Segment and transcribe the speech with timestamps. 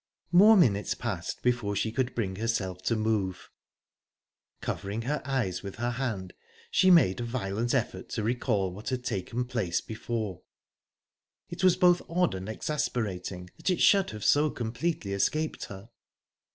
[0.31, 3.51] More minutes passed before she could bring herself to move.
[4.59, 6.33] Covering her eyes with her hand,
[6.71, 10.41] she made a violent effort to recall what had taken place before;
[11.49, 15.91] it was both odd and exasperating that it should have so completely escaped her.